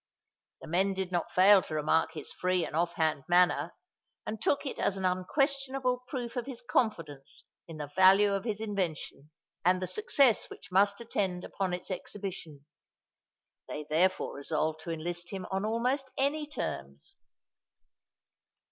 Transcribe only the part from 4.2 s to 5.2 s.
and took it as an